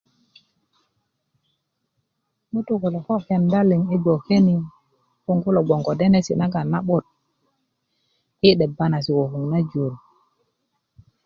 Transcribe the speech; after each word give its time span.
ŋutu 2.51 2.73
kulo 2.81 2.99
ko 3.07 3.15
kenda 3.27 3.59
i 3.95 3.97
bgoke 4.01 4.37
ni 4.45 4.55
ko 5.23 5.31
kulo 5.43 5.59
bgoŋ 5.63 5.81
ko 5.85 5.91
denesi 5.99 6.33
nagon 6.37 6.67
na'but 6.71 7.05
i 8.47 8.49
'deba 8.55 8.85
na 8.89 8.99
se 9.05 9.11
ko 9.17 9.25
na 9.51 9.59
jur 9.69 9.93